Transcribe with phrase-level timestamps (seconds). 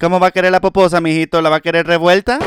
[0.00, 1.42] ¿Cómo va a querer la poposa, mijito?
[1.42, 2.38] ¿La va a querer revuelta?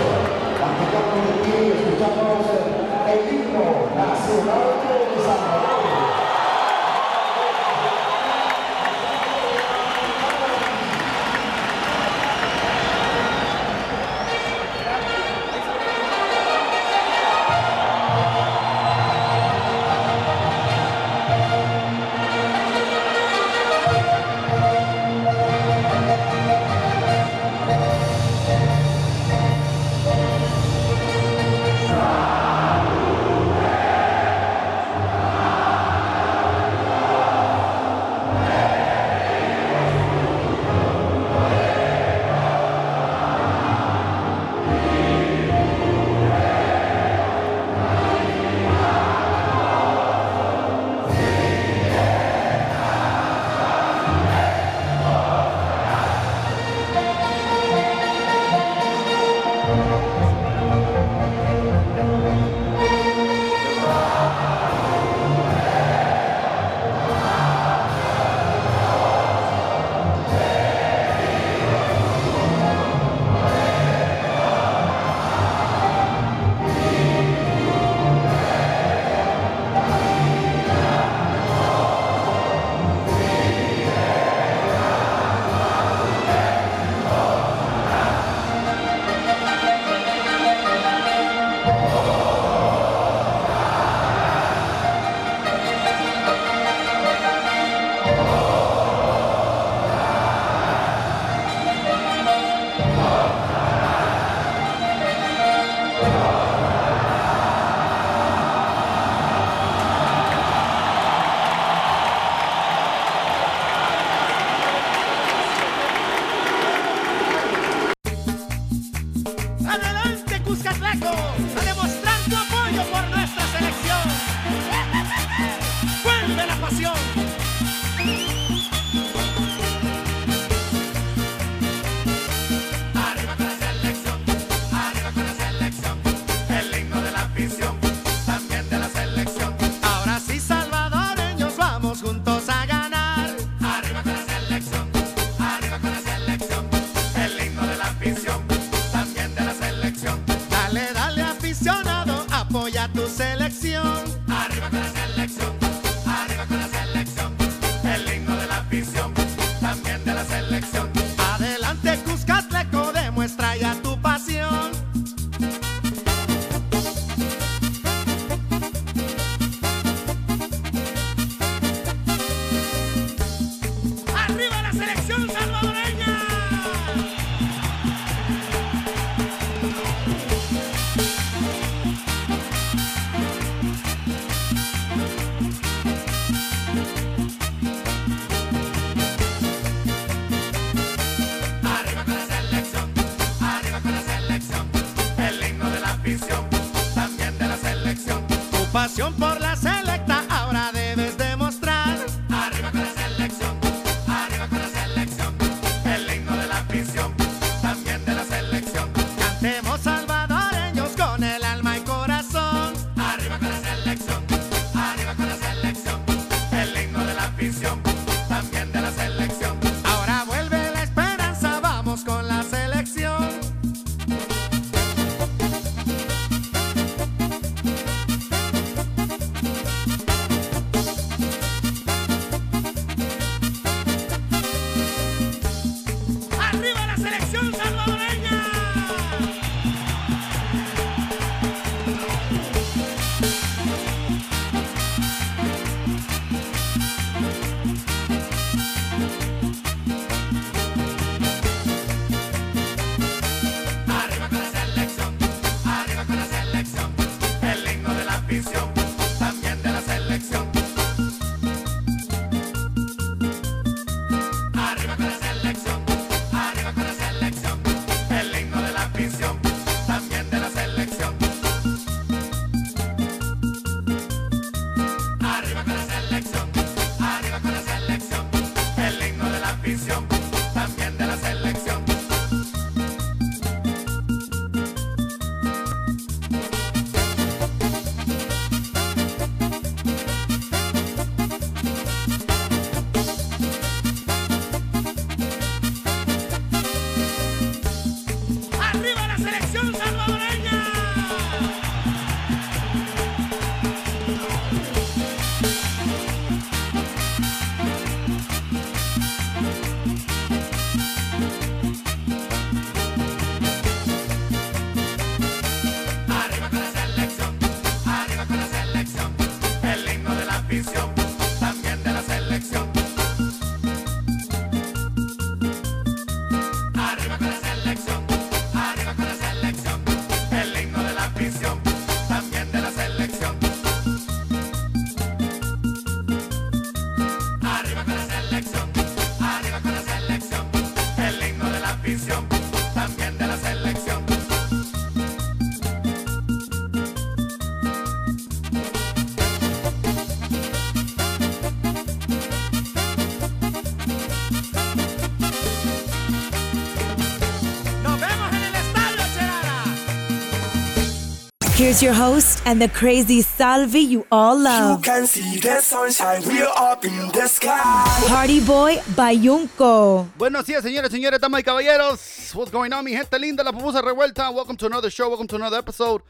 [361.63, 364.79] Here's your host and the crazy Salvi you all love.
[364.79, 367.85] You can see the sunshine, we're up in the sky.
[368.05, 370.05] Party Boy Bayunco.
[370.17, 372.35] Buenos días, señores, señores, damas y caballeros.
[372.35, 374.29] What's going on, mi gente linda, la pupusa revuelta?
[374.29, 376.01] Welcome to another show, welcome to another episode.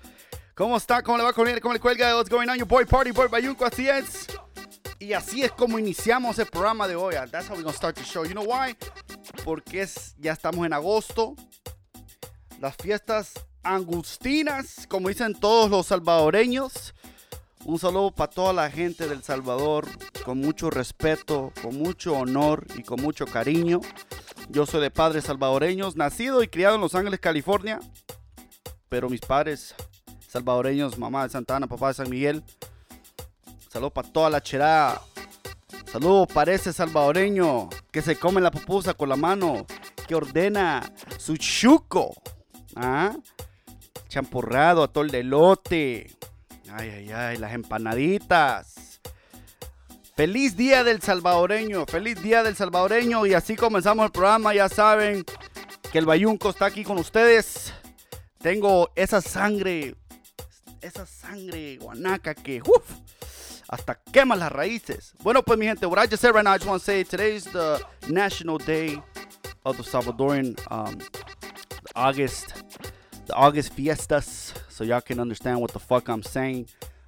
[0.56, 1.04] ¿Cómo está?
[1.04, 1.34] ¿Cómo le va?
[1.34, 2.16] ¿Cómo le, cómo le cuelga?
[2.16, 3.64] What's going on, your boy Party Boy Bayunco?
[3.64, 4.26] Así es.
[4.98, 7.14] Y así es como iniciamos el programa de hoy.
[7.30, 8.26] That's how we're gonna start the show.
[8.26, 8.76] You know why?
[9.46, 11.36] Porque es, ya estamos en agosto.
[12.60, 13.34] Las fiestas
[13.64, 16.94] angustinas, como dicen todos los salvadoreños.
[17.66, 19.88] Un saludo para toda la gente del Salvador,
[20.26, 23.80] con mucho respeto, con mucho honor y con mucho cariño.
[24.50, 27.80] Yo soy de padres salvadoreños, nacido y criado en Los Ángeles, California.
[28.90, 29.74] Pero mis padres
[30.28, 32.44] salvadoreños, mamá de Santana, papá de San Miguel.
[33.70, 35.02] Saludo para toda la cherada.
[35.92, 39.66] Saludo para ese salvadoreño que se come la pupusa con la mano,
[40.08, 42.14] que ordena su chuco.
[42.76, 43.16] ¿Ah?
[44.08, 46.12] Champurrado, atol de lote.
[46.72, 49.02] Ay, ay, ay, las empanaditas.
[50.16, 53.26] Feliz día del salvadoreño, feliz día del salvadoreño.
[53.26, 54.54] Y así comenzamos el programa.
[54.54, 55.26] Ya saben
[55.92, 57.74] que el Bayunco está aquí con ustedes.
[58.40, 59.96] Tengo esa sangre,
[60.82, 62.92] esa sangre guanaca que uf,
[63.70, 65.14] hasta quema las raíces.
[65.24, 67.04] Bueno, pues mi gente, what I just said right now, I just want to say
[67.04, 69.02] today's the National Day
[69.64, 71.00] of the Salvadorian um,
[71.96, 72.54] August
[73.26, 76.68] the August fiestas, so y'all can understand what the fuck I'm saying.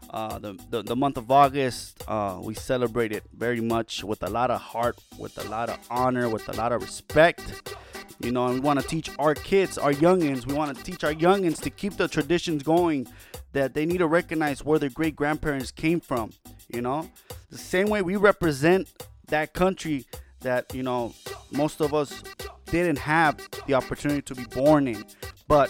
[0.09, 4.29] Uh, the, the, the month of August, uh, we celebrate it very much with a
[4.29, 7.75] lot of heart, with a lot of honor, with a lot of respect.
[8.21, 11.03] You know, and we want to teach our kids, our youngins, we want to teach
[11.03, 13.07] our youngins to keep the traditions going,
[13.51, 16.31] that they need to recognize where their great grandparents came from.
[16.69, 17.09] You know,
[17.49, 18.87] the same way we represent
[19.27, 20.05] that country
[20.45, 21.13] that, you know,
[21.51, 22.23] most of us
[22.67, 23.37] didn't have
[23.67, 25.03] the opportunity to be born in,
[25.47, 25.69] but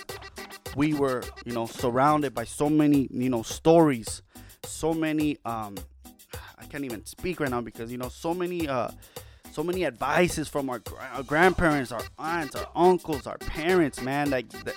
[0.75, 4.22] we were, you know, surrounded by so many, you know, stories,
[4.63, 5.75] so many, um,
[6.57, 8.89] I can't even speak right now because, you know, so many, uh,
[9.51, 10.81] so many advices from our,
[11.13, 14.30] our grandparents, our aunts, our uncles, our parents, man.
[14.30, 14.74] Like, the,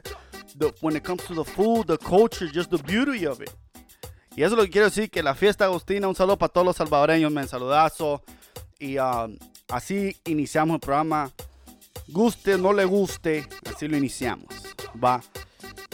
[0.57, 3.53] the, when it comes to the food, the culture, just the beauty of it.
[4.37, 6.67] Y eso es lo que quiero decir, que la fiesta agustina, un saludo para todos
[6.67, 8.23] los salvadoreños, men, saludazo.
[8.79, 9.37] Y um,
[9.69, 11.31] así iniciamos el programa.
[12.09, 14.47] Guste o no le guste, así lo iniciamos.
[15.03, 15.23] Va.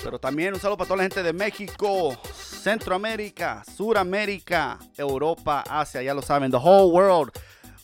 [0.03, 6.15] Pero también un saludo para toda la gente de México, Centroamérica, Suramérica, Europa, Asia, ya
[6.15, 7.31] lo saben, the whole world.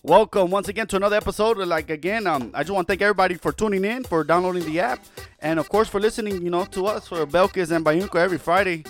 [0.02, 1.59] Welcome once again to another episode.
[1.59, 4.80] Like again, um, I just want to thank everybody for tuning in, for downloading the
[4.80, 5.04] app,
[5.40, 6.40] and of course for listening.
[6.40, 8.85] You know, to us for Belkis and Bayunco every Friday.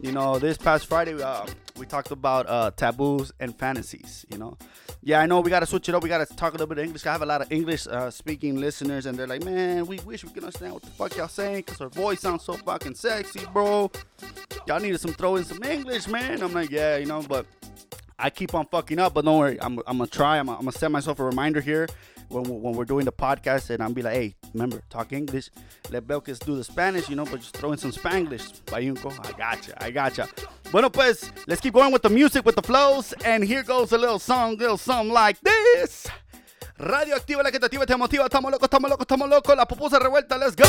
[0.00, 1.44] You know, this past Friday uh,
[1.78, 4.24] we talked about uh, taboos and fantasies.
[4.30, 4.56] You know,
[5.02, 6.02] yeah, I know we gotta switch it up.
[6.02, 7.06] We gotta talk a little bit of English.
[7.06, 10.24] I have a lot of English uh, speaking listeners, and they're like, "Man, we wish
[10.24, 13.44] we could understand what the fuck y'all saying, cause her voice sounds so fucking sexy,
[13.52, 13.90] bro.
[14.66, 17.46] Y'all need to some throw in some English, man." I'm like, "Yeah, you know," but
[18.18, 19.14] I keep on fucking up.
[19.14, 20.38] But don't worry, I'm, I'm gonna try.
[20.38, 21.88] I'm, I'm gonna set myself a reminder here
[22.28, 25.50] when, when we're doing the podcast, and I'm be like, "Hey, remember, talk English.
[25.90, 29.36] Let Belkis do the Spanish, you know, but just throw in some Spanglish." Bayunco, I
[29.36, 30.28] gotcha, I gotcha.
[30.74, 33.96] Bueno, pues, let's keep going with the music, with the flows, and here goes a
[33.96, 36.08] little song, little song like this.
[36.76, 38.24] Radioactiva, la que te activa, te motiva.
[38.24, 39.56] Estamos locos, estamos locos, estamos locos.
[39.56, 40.64] La pupusa revuelta, let's go.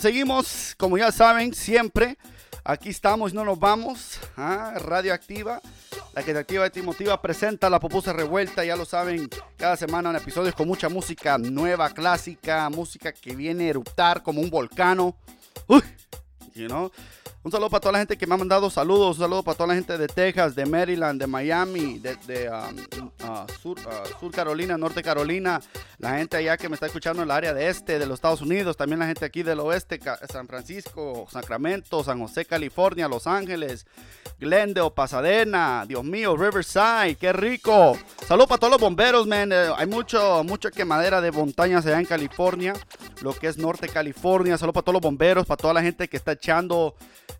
[0.00, 0.74] Seguimos, seguimos.
[0.76, 2.16] Como ya saben, siempre
[2.64, 4.18] aquí estamos, no nos vamos.
[4.36, 5.60] Ah, Radioactiva,
[6.14, 8.64] la que te activa y te motiva, presenta la pupusa revuelta.
[8.64, 13.66] Ya lo saben, cada semana en episodios con mucha música nueva, clásica, música que viene
[13.66, 15.16] a eruptar como un volcano.
[15.66, 15.82] Uy,
[16.54, 16.90] you know.
[17.46, 19.18] Un saludo para toda la gente que me ha mandado saludos.
[19.18, 23.46] Un saludo para toda la gente de Texas, de Maryland, de Miami, de, um, uh,
[23.62, 25.60] sur, uh, Sur Carolina, Norte Carolina.
[25.98, 28.40] La gente allá que me está escuchando en el área de este de los Estados
[28.40, 28.76] Unidos.
[28.76, 33.86] También la gente aquí del oeste, San Francisco, Sacramento, San José, California, Los Ángeles,
[34.40, 35.84] Glendale, Pasadena.
[35.86, 37.96] Dios mío, Riverside, qué rico.
[38.26, 39.52] Saludos para todos los bomberos, man.
[39.52, 42.74] Eh, hay mucho, mucha quemadera de montañas allá en California,
[43.22, 44.58] lo que es Norte California.
[44.58, 46.96] Saludos para todos los bomberos, para toda la gente que está echando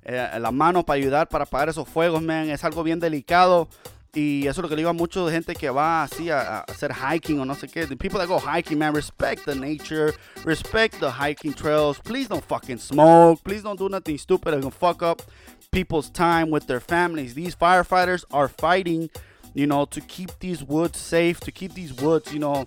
[0.07, 2.49] eh, la mano para ayudar para apagar esos fuegos, man.
[2.49, 3.69] Es algo bien delicado.
[4.15, 6.61] Y eso es lo que le digo a mucha gente que va así a, a
[6.61, 7.87] hacer hiking o no sé qué.
[7.87, 11.99] The people that go hiking, man, respect the nature, respect the hiking trails.
[12.01, 13.43] Please don't fucking smoke.
[13.45, 15.21] Please don't do nothing stupid that can fuck up
[15.71, 17.35] people's time with their families.
[17.35, 19.11] These firefighters are fighting,
[19.57, 22.67] you know, to keep these woods safe, to keep these woods, you know,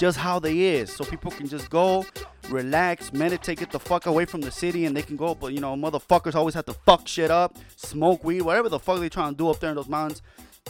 [0.00, 0.92] just how they is.
[0.92, 2.04] So people can just go,
[2.50, 5.36] relax, meditate, get the fuck away from the city, and they can go.
[5.36, 8.98] But you know, motherfuckers always have to fuck shit up, smoke weed, whatever the fuck
[8.98, 10.22] they trying to do up there in those mountains.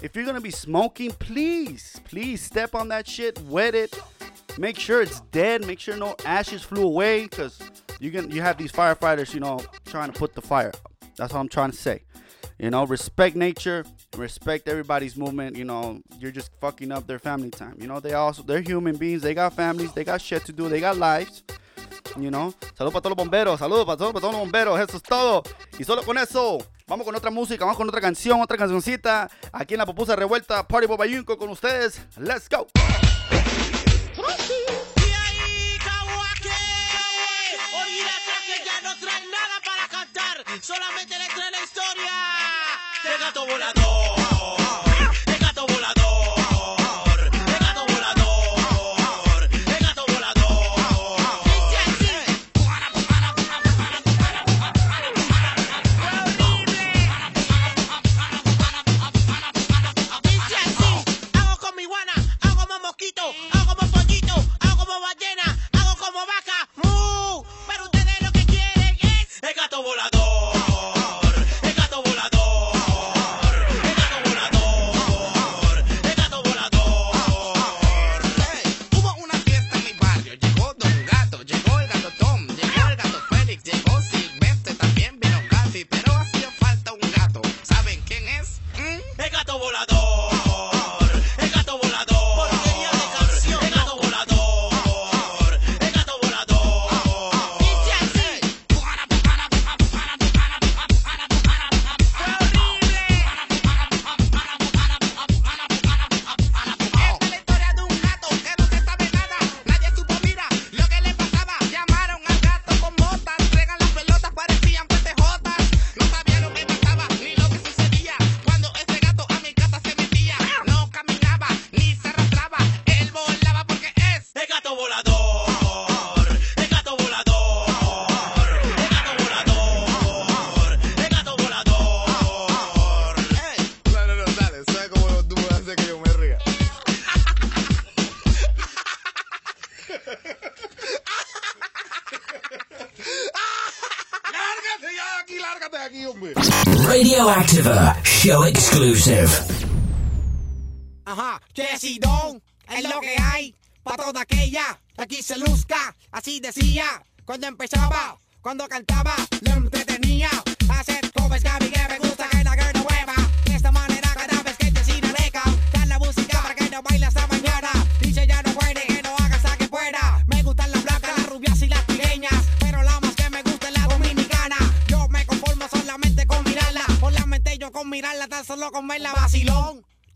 [0.03, 3.99] If you're gonna be smoking, please, please step on that shit, wet it,
[4.59, 7.59] make sure it's dead, make sure no ashes flew away, cause
[8.01, 10.73] you can you have these firefighters, you know, trying to put the fire.
[11.17, 12.03] That's what I'm trying to say.
[12.59, 13.85] You know, respect nature,
[14.17, 15.57] respect everybody's movement.
[15.57, 17.77] You know, you're just fucking up their family time.
[17.81, 19.23] You know, they also they're human beings.
[19.23, 19.93] They got families.
[19.93, 20.69] They got shit to do.
[20.69, 21.43] They got lives.
[22.17, 25.43] You know, saludos para todos los bomberos, saludos para todos, los bomberos, eso es todo.
[25.79, 29.29] Y solo con eso, vamos con otra música, vamos con otra canción, otra cancioncita.
[29.53, 32.01] Aquí en la pupusa revuelta, Party Bobayunco con ustedes.
[32.17, 32.69] Let's go.
[40.55, 40.61] Y
[43.19, 44.14] Gato volador.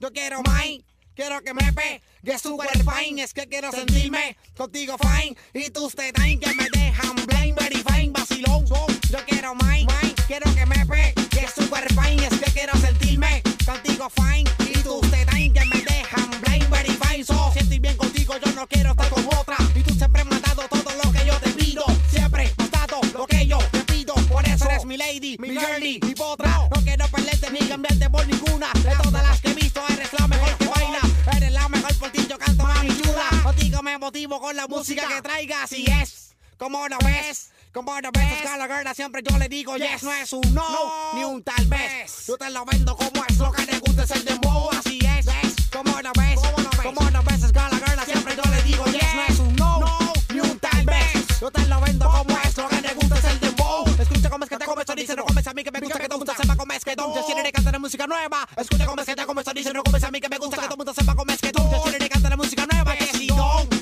[0.01, 0.65] Yo quiero más,
[1.15, 5.37] quiero que me pe, que super fine, es que quiero sentirme contigo fine.
[5.55, 8.67] Y tus tetas que me dejan blind, very fine, vacilón.
[8.67, 9.79] Yo quiero más,
[10.27, 14.51] quiero que me pe, que super fine, es que quiero sentirme contigo fine.
[14.69, 17.25] Y tus tetas que me dejan blind, very fine.
[17.25, 19.57] So, si bien contigo, yo no quiero estar con otra.
[19.75, 21.85] Y tú siempre me has dado todo lo que yo te pido.
[22.11, 24.15] Siempre has dado lo que yo te pido.
[24.29, 26.58] Por eso eres mi lady, mi girlie, mi potra.
[33.89, 35.73] Me motivo con la música que traigas.
[35.73, 37.51] Y es, como lo ves.
[37.73, 41.23] Como lo ves, a la siempre yo le digo yes, no es un no, ni
[41.23, 42.27] un tal vez.
[42.27, 45.27] Yo te lo vendo como es, lo que le gusta es el dembow, así es.
[45.71, 46.41] Como lo ves,
[46.83, 50.41] como lo ves, a la siempre yo le digo yes, no es un no, ni
[50.41, 51.41] un tal vez.
[51.41, 53.85] Yo te lo vendo como es, lo que le gusta es el dembow.
[53.99, 56.09] Escucha cómo es que te comes, dice no comes a mí que me gusta que
[56.09, 57.15] todo mundo sepa cómo es que tú.
[57.15, 58.49] Yo quiero cantar música nueva.
[58.57, 60.67] Escucha cómo es que te comes, dice no comes a mí que me gusta que
[60.67, 61.63] todo mundo sepa cómo es que tú.
[61.71, 62.97] Yo quiero cantar música nueva.
[62.97, 63.78] Que si don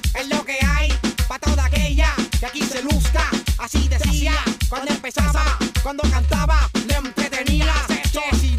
[2.38, 3.30] que aquí se luzca.
[3.58, 4.32] Así decía
[4.68, 7.74] cuando empezaba, cuando cantaba, le entretenía.
[7.88, 8.56] Esto si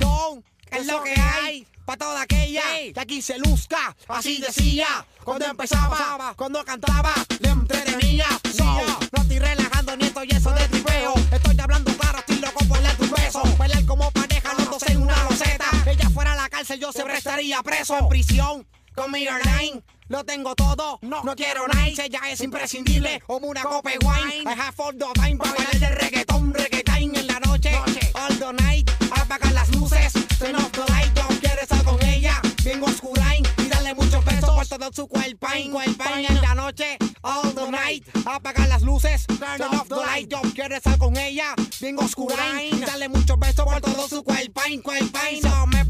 [0.71, 1.67] es lo que hay.
[1.85, 2.63] Pa' toda aquella
[2.93, 5.05] que aquí se luzca, así decía.
[5.23, 8.25] Cuando empezaba, cuando cantaba, le entretenía.
[8.55, 11.13] So, no estoy relajando ni estoy eso de tripeo.
[11.31, 13.41] Estoy hablando claro, estoy loco por darle un beso.
[13.57, 15.65] Pelear como pareja, los dos en una loseta.
[15.85, 17.97] Ella fuera a la cárcel, yo siempre estaría preso.
[17.97, 23.21] En prisión, con mi online lo tengo todo, no, no quiero night, ella es imprescindible.
[23.27, 24.49] como una copa de wine.
[24.49, 27.71] I have all the time para bailar de reggaetón, reggaetón en la noche,
[28.13, 28.89] all the night.
[29.11, 33.67] Apagar las luces, turn off the light, yo quiero estar con ella, bien oscurain y
[33.67, 38.07] darle muchos besos por todo su cuerpo, en la noche, all the night.
[38.25, 42.79] Apagar las luces, turn off the light, yo quiero estar con ella, bien oscurain y
[42.79, 45.19] darle muchos besos por todo su cuerpo, cuerpo.
[45.43, 45.83] No me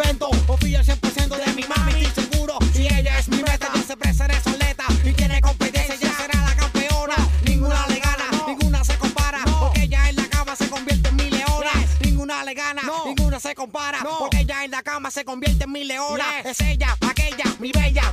[0.00, 0.30] invento.
[0.46, 2.58] Confío al 100% de mi mami, estoy seguro.
[2.72, 4.84] Si ella es mi meta, yo siempre seré soleta.
[5.04, 7.16] Y tiene competencia, ya será la campeona.
[7.44, 9.44] Ninguna le gana, ninguna se compara.
[9.44, 11.70] Porque ella en la cama se convierte en mi leona.
[12.00, 13.98] Ninguna le gana, ninguna se compara.
[14.02, 16.40] Porque ella en la cama se convierte en mi leona.
[16.44, 18.12] Es ella, aquella, mi bella.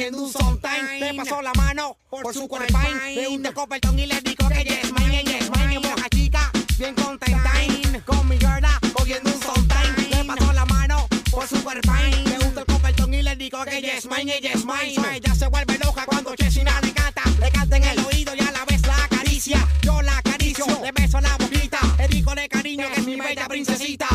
[0.00, 0.98] Cogiendo un sometime.
[0.98, 2.78] Le pasó la mano por su cuerpo.
[3.14, 5.78] Le un copetón y le digo que yes, mine, yes, mine.
[5.78, 7.52] Boca chica, bien contenta.
[8.06, 10.08] Con mi girla, cogiendo un sometime.
[10.16, 11.92] Le pasó la mano por su cuerpo.
[11.92, 15.16] Le gusta el copetón y le digo que yes, mine, yes, mine.
[15.16, 17.22] Ella se vuelve loca cuando Chesina le canta.
[17.38, 19.68] Le canta en el oído y a la vez la acaricia.
[19.82, 21.78] Yo la acaricio, le beso la boquita.
[21.98, 24.08] Le digo de cariño que es mi bella princesita.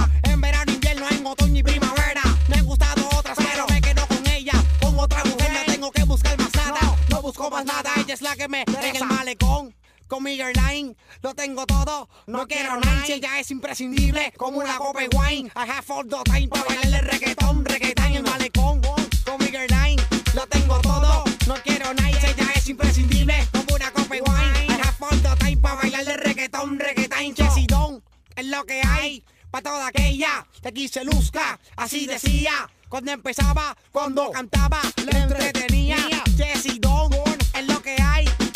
[8.14, 9.76] Es la que me en el malecón.
[10.08, 15.02] Con mi airline, lo tengo todo, no quiero nada, ella es imprescindible, como una copa
[15.02, 15.52] de wine.
[15.56, 18.82] I have all the time para bailarle reggaetón, reggaetón en el malecón.
[19.26, 20.00] Con mi airline,
[20.36, 24.68] lo tengo todo, no quiero nada, ella es imprescindible, como una copa de wine.
[24.68, 28.04] I have all the time para bailarle reggaetón, reggaetón, chesidón,
[28.36, 29.24] es lo que hay.
[29.50, 32.70] Pa' toda aquella que aquí se luzca, así decía.
[32.90, 35.98] Cuando empezaba, cuando cantaba, le entretenía.
[36.38, 36.80] Jessy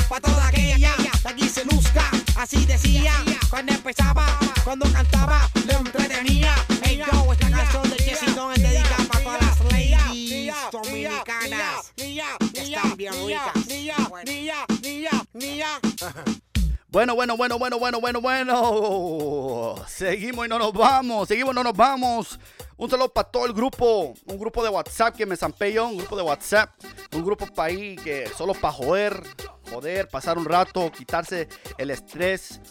[0.09, 0.21] hay.
[0.21, 3.13] Pa' toda aquella que aquí se luzca, así decía.
[3.49, 4.25] Cuando empezaba,
[4.63, 6.53] cuando cantaba, le entretenía.
[6.83, 11.93] Hey yo, esta canción de Jessy Don es dedicada para todas las ladies dominicanas.
[11.95, 13.59] que Están bien ricas.
[16.91, 19.75] Bueno, bueno, bueno, bueno, bueno, bueno, bueno.
[19.87, 21.27] Seguimos y no nos vamos.
[21.27, 22.39] Seguimos y no nos vamos.
[22.79, 24.13] Un saludo para todo el grupo.
[24.25, 25.77] Un grupo de WhatsApp que me zampé.
[25.81, 26.71] Un grupo de WhatsApp.
[27.11, 29.21] Un grupo para ahí que solo para joder.
[29.69, 32.61] Joder, pasar un rato, quitarse el estrés.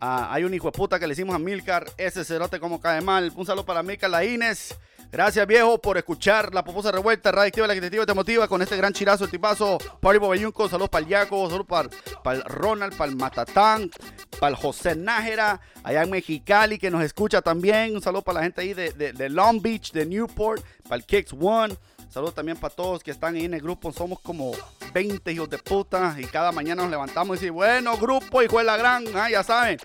[0.00, 1.84] Ah, hay un hijo de puta que le hicimos a Milcar.
[1.98, 3.30] Ese cerote como cae mal.
[3.36, 4.78] Un saludo para Milcar Laínez.
[5.12, 8.76] Gracias, viejo, por escuchar la pupusa revuelta, radio activa, la que te motiva con este
[8.76, 9.76] gran chirazo, el tipazo.
[10.00, 11.88] Party Bobayunco, saludos para el Yaco, saludos para,
[12.22, 13.90] para el Ronald, para el Matatán,
[14.38, 17.96] para el José Nájera, allá en Mexicali, que nos escucha también.
[17.96, 21.32] Un saludo para la gente ahí de, de- Long Beach, de Newport, para el Kicks
[21.38, 21.76] One.
[22.08, 23.92] Saludos también para todos que están ahí en el grupo.
[23.92, 24.52] Somos como
[24.92, 26.16] 20 hijos de puta.
[26.18, 29.04] Y cada mañana nos levantamos y decimos, bueno, grupo, hijo de la gran.
[29.14, 29.78] Ah, ya saben.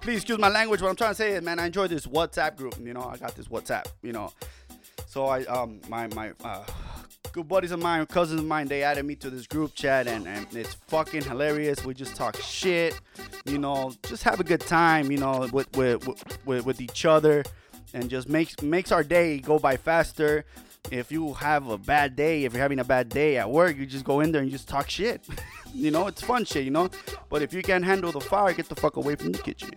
[0.00, 0.82] Please excuse my language.
[0.82, 2.74] What I'm trying to say is, man, I enjoy this WhatsApp group.
[2.84, 4.32] You know, I got this WhatsApp, you know.
[5.08, 6.64] So I, um, my, my, uh,
[7.32, 10.28] good buddies of mine, cousins of mine, they added me to this group chat and,
[10.28, 11.82] and it's fucking hilarious.
[11.82, 13.00] We just talk shit,
[13.46, 16.06] you know, just have a good time, you know, with, with,
[16.44, 17.42] with, with each other
[17.94, 20.44] and just makes, makes our day go by faster.
[20.90, 23.86] If you have a bad day, if you're having a bad day at work, you
[23.86, 25.26] just go in there and just talk shit.
[25.74, 26.90] you know, it's fun shit, you know.
[27.30, 29.70] But if you can't handle the fire, get the fuck away from the kitchen.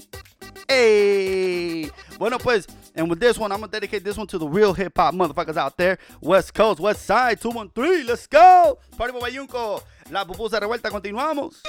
[0.68, 4.74] Hey, bueno pues, and with this one, I'm gonna dedicate this one to the real
[4.74, 5.98] hip hop motherfuckers out there.
[6.22, 8.78] West Coast, West Side, 213, let's go.
[8.98, 11.62] Party Bobayunco, la pupusa revuelta, continuamos.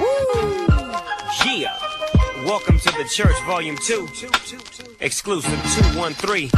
[0.00, 0.56] Woo!
[1.44, 1.78] Yeah.
[2.44, 4.08] Welcome to the church, volume 2.
[5.00, 6.50] Exclusive 213.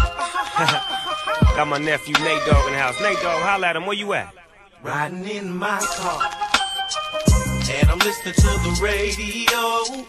[1.56, 3.00] Got my nephew Nate Dogg in the house.
[3.00, 3.86] Nate Dogg, holla at him.
[3.86, 4.34] Where you at?
[4.82, 6.30] Riding in my car.
[7.70, 10.04] And I'm listening to the radio.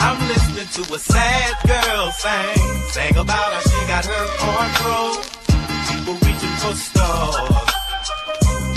[0.00, 2.56] I'm listening to a sad girl sing.
[2.88, 5.22] Sang about how she got her heart broke.
[5.88, 7.70] People reaching for stars.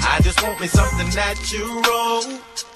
[0.03, 2.21] I just want me something natural.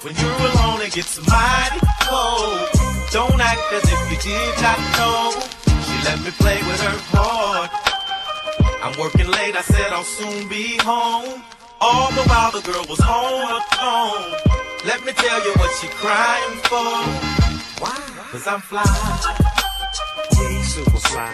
[0.01, 2.69] When you're alone, it gets mighty cold.
[3.11, 5.35] Don't act as if you did not know.
[5.83, 7.69] She let me play with her heart.
[8.81, 11.43] I'm working late, I said I'll soon be home.
[11.81, 14.31] All the while the girl was on home alone.
[14.85, 17.83] Let me tell you what she crying for.
[17.83, 18.16] Why?
[18.31, 18.83] Cause I'm fly.
[20.63, 21.33] Super fly.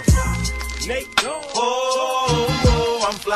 [0.88, 1.44] Nate Dogg.
[1.56, 3.36] Oh, oh, oh, I'm fly.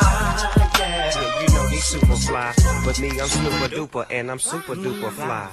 [0.77, 1.11] Yeah.
[1.15, 2.53] Yeah, you know he's super fly.
[2.85, 5.49] But me, I'm super duper, and I'm super duper fly.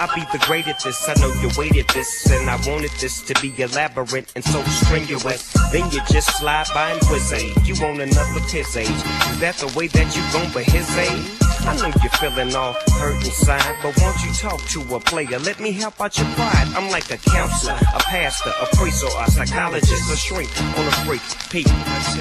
[0.00, 3.20] I be the great at this, I know you waited this, and I wanted this
[3.22, 5.52] to be elaborate and so strenuous.
[5.72, 7.32] Then you just slide by and whiz
[7.66, 8.88] You want another piss age?
[8.88, 11.38] Is that the way that you gon' but his age?
[11.66, 15.38] I know you're feeling all hurt inside, but won't you talk to a player?
[15.40, 16.68] Let me help out your pride.
[16.76, 20.92] I'm like a counselor, a pastor, a priest, or a psychologist, a shrink on a
[21.04, 21.20] freak.
[21.50, 21.66] Peep,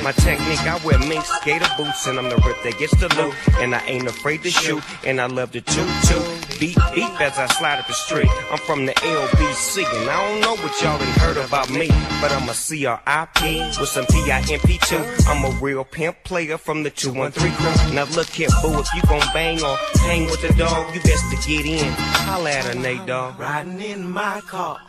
[0.03, 3.35] my technique, I wear mink skater boots, and I'm the rip that gets the loot.
[3.67, 6.57] And I ain't afraid to shoot, and I love to toot toot.
[6.57, 8.29] Beat, beat as I slide up the street.
[8.49, 11.89] I'm from the LBC, and I don't know what y'all done heard about me,
[12.21, 15.03] but I'm a CRIP with some PIMP too.
[15.27, 17.93] I'm a real pimp player from the 213 crew.
[17.93, 21.29] Now look here, boo, if you gon' bang or hang with the dog, you best
[21.29, 21.91] to get in.
[22.23, 23.37] Holla at her, Nate Dog.
[23.37, 24.79] Riding in my car.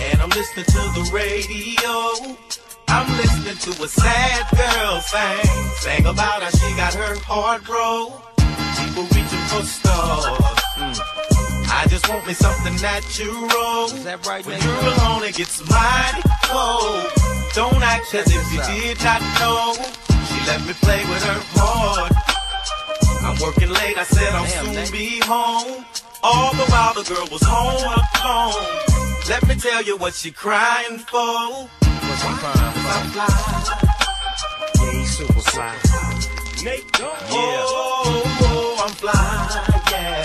[0.00, 2.63] And I'm listening to the radio.
[2.94, 5.44] I'm listening to a sad girl sing.
[5.82, 8.14] Sang about how she got her heart broke.
[8.78, 10.38] People reaching for stars.
[10.78, 10.94] Mm.
[11.74, 13.90] I just want me something natural.
[13.90, 17.10] Is that right, when you're alone, it gets mighty cold.
[17.58, 19.74] Don't act as if you did not know.
[20.30, 22.14] She let me play with her heart.
[23.26, 25.84] I'm working late, I said I'll soon be home.
[26.22, 27.90] All the while the girl was home
[28.22, 29.03] alone.
[29.26, 31.18] Let me tell you what she crying for.
[31.18, 33.24] What's she crying for?
[34.84, 35.74] Yeah, he's super fly.
[36.62, 37.16] Nate Dogg.
[37.30, 37.64] Yeah.
[37.64, 39.12] Oh, oh, I'm fly,
[39.90, 40.24] yeah.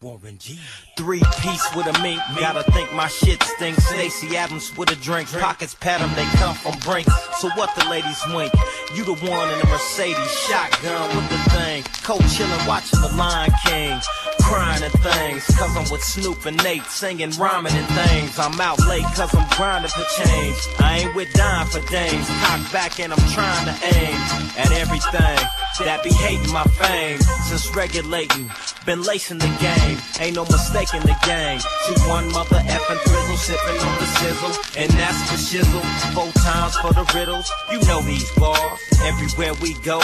[0.00, 0.58] Warren G.
[0.96, 3.86] Three piece with a mink, gotta think my shit stinks.
[3.86, 7.12] Stacey Adams with a drink, pockets pat 'em, they come from Brinks.
[7.40, 8.52] So what the ladies wink?
[8.94, 11.84] You the one in the Mercedes, shotgun with the thing.
[12.02, 14.00] Cold chillin', watching the Lion King.
[14.46, 18.38] Crying and things, cause I'm with Snoop and Nate, singing, rhyming and things.
[18.38, 20.56] I'm out late cause I'm grinding for change.
[20.78, 22.26] I ain't with dime for dames.
[22.28, 24.16] Cock back and I'm trying to aim
[24.56, 25.46] at everything
[25.84, 27.18] that be hating my fame.
[27.46, 28.50] Since regulating,
[28.86, 29.98] been lacing the game.
[30.20, 31.60] Ain't no mistake in the game.
[31.86, 34.52] She one mother effing frizzle, sipping on the sizzle.
[34.76, 35.84] And that's the shizzle.
[36.14, 37.50] Four times for the riddles.
[37.70, 38.80] You know these bars.
[39.04, 40.00] Everywhere we go.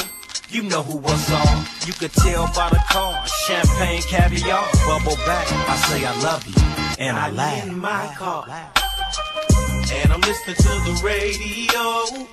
[0.52, 1.64] You know who was on.
[1.86, 3.26] You could tell by the car.
[3.46, 5.48] Champagne, caviar, bubble back.
[5.50, 6.54] I say I love you.
[6.98, 7.66] And I I laugh.
[7.66, 8.44] in my car.
[9.96, 12.28] And I'm listening to the radio.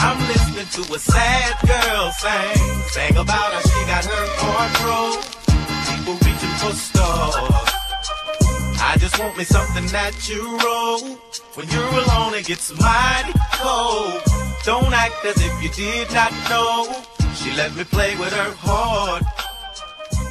[0.00, 2.60] I'm listening to a sad girl sing.
[2.92, 5.24] Sang about how she got her heart broke.
[5.88, 7.72] People reaching for stars.
[8.84, 11.00] I just want me something natural.
[11.54, 14.20] When you're alone, it gets mighty cold.
[14.66, 17.02] Don't act as if you did not know.
[17.34, 19.24] She let me play with her heart.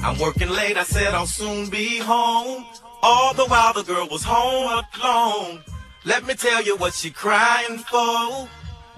[0.04, 2.66] I'm working late, I said I'll soon be home.
[3.04, 5.64] All the while the girl was home alone.
[6.06, 8.48] Let me tell you what she crying for.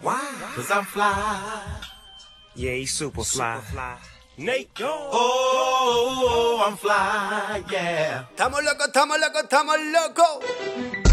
[0.02, 0.22] Why?
[0.56, 1.62] Cause I'm fly.
[2.56, 3.62] Yeah, he's super fly.
[4.38, 5.10] Nate Dogg.
[5.12, 8.26] Oh, I'm fly, yeah.
[8.36, 11.13] Estamos locos, estamos locos, estamos locos.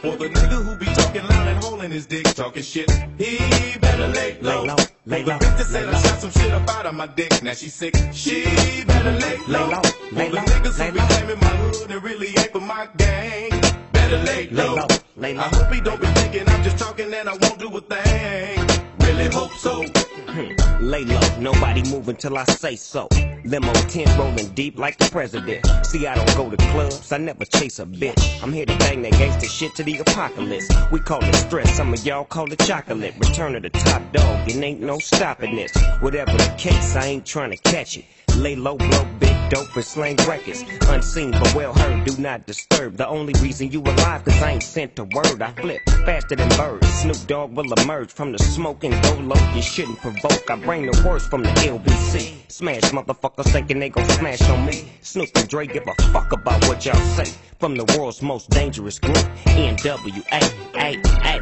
[0.00, 4.08] For the nigga who be talking loud and holding his dick, talking shit, he better
[4.08, 4.62] lay low.
[4.62, 7.06] Lay low, lay low, that said lay I shot some shit up out of my
[7.06, 8.44] dick, now she sick, she
[8.86, 9.66] better lay low.
[9.66, 12.28] Lay low, For lay the low, niggas lay who be claiming my hood and really
[12.28, 13.50] ain't for my gang,
[13.92, 14.74] better lay Lay low.
[14.76, 14.86] low,
[15.18, 17.76] lay low, I hope he don't be thinking I'm just talking and I won't do
[17.76, 18.66] a thing.
[19.00, 19.84] Really hope so.
[20.80, 23.06] Lay low, nobody move until I say so.
[23.50, 25.66] Limo tent rolling deep like the president.
[25.84, 28.40] See, I don't go to clubs, I never chase a bitch.
[28.44, 30.68] I'm here to bang that gangster shit to the apocalypse.
[30.92, 33.12] We call it stress, some of y'all call it chocolate.
[33.18, 35.72] Return of the top dog, it ain't no stopping this.
[35.98, 38.04] Whatever the case, I ain't trying to catch it.
[38.40, 40.64] Lay low, blow big dope and slang records.
[40.88, 42.96] Unseen but well heard, do not disturb.
[42.96, 45.42] The only reason you alive, cause I ain't sent a word.
[45.42, 46.88] I flip faster than birds.
[46.88, 49.54] Snoop Dogg will emerge from the smoke and go low.
[49.54, 50.50] You shouldn't provoke.
[50.50, 52.50] I bring the worst from the LBC.
[52.50, 54.90] Smash motherfuckers thinking they gon' smash on me.
[55.02, 57.30] Snoop and Dre give a fuck about what y'all say.
[57.58, 60.40] From the world's most dangerous group, NWA.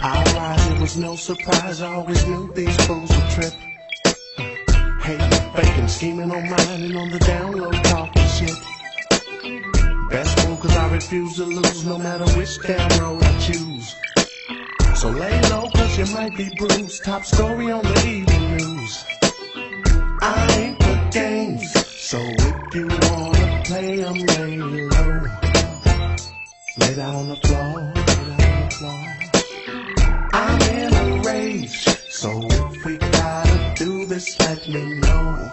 [0.02, 1.80] Rise, it was no surprise.
[1.80, 3.52] I always knew these fools would trip.
[5.00, 8.56] Hating, faking, scheming on mine and on the down low talking shit.
[10.10, 13.94] Best move cause I refuse to lose no matter which damn road I choose.
[14.94, 17.04] So lay low cause you might be bruised.
[17.04, 19.04] Top story on the evening news.
[20.20, 21.86] I ain't for games.
[21.86, 25.20] So if you wanna play 'em, lay low.
[26.78, 29.18] Lay down on the floor, lay down on the floor.
[31.28, 31.72] ways.
[32.08, 33.47] So if we gotta
[34.18, 35.50] do this, let me know.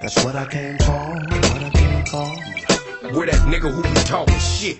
[0.00, 3.16] That's what I came for, what I came for.
[3.16, 4.78] Where that nigga who be talking shit?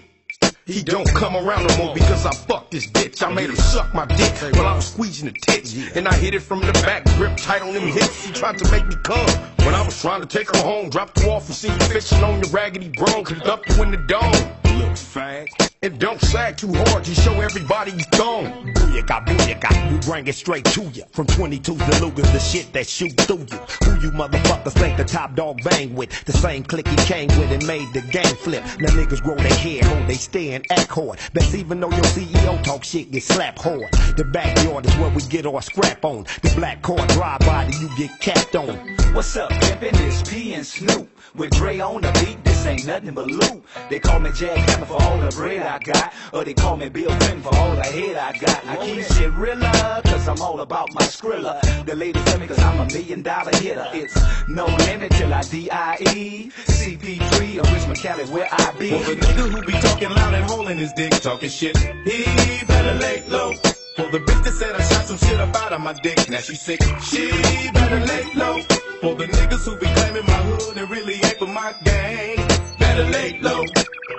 [0.65, 3.23] He don't come around no more because I fucked this bitch.
[3.23, 5.75] I made him suck my dick while I was squeezing the tits.
[5.97, 8.27] And I hit it from the back, grip tight on them hips.
[8.27, 9.29] He tried to make me come.
[9.65, 12.23] When I was trying to take her home, dropped her off and see you fishing
[12.23, 13.25] on your raggedy bro.
[13.25, 14.33] Cause up you in the dome.
[14.79, 15.72] Little fag.
[15.85, 18.73] And don't sag too hard to show everybody you gone.
[18.73, 21.03] Booyaka, booyaka, we bring it straight to you.
[21.11, 23.59] From 22s to Lugas, the shit that shoot through you.
[23.83, 26.25] Who you motherfuckers think the top dog bang with?
[26.25, 28.63] The same clique he came with and made the game flip.
[28.79, 31.19] Now niggas grow their hair, hold they stay and act hard.
[31.35, 33.91] Best even though your CEO talk shit, get slapped hard.
[34.17, 36.27] The backyard is where we get our scrap on.
[36.43, 38.79] The black car drive by, you get capped on.
[39.15, 39.99] What's up, pimpin'?
[40.07, 41.09] It's P and Snoop.
[41.35, 43.65] With Dre on the beat, this ain't nothing but loot.
[43.89, 46.13] They call me Jack Hammer for all the bread I got.
[46.33, 48.67] Or they call me Bill Clinton for all the head I got.
[48.67, 51.61] I keep shit realer, cause I'm all about my skrilla.
[51.87, 53.87] The ladies tell me cause I'm a million dollar hitter.
[53.93, 54.17] It's
[54.49, 55.43] no limit till die.
[55.43, 58.91] CP3 or Richmond, Cali, where I be.
[58.91, 62.95] For the nigga who be talking loud and holding his dick, talking shit, he better
[62.95, 63.55] lay low.
[63.97, 66.39] For the bitch that said I shot some shit up out of my dick, now
[66.39, 67.31] she sick, she
[67.73, 68.61] better lay low.
[69.01, 72.37] For the niggas who be claiming my hood and really ain't for my gang,
[72.79, 73.65] better lay low.